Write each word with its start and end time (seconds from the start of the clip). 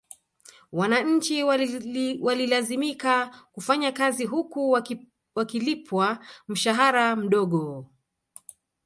Wananchi 0.71 1.43
walilazimika 2.21 3.35
kufanya 3.53 3.91
kazi 3.91 4.25
huku 4.25 4.81
wakilipwa 5.35 6.25
mshahara 6.47 7.15
mdogo 7.15 7.91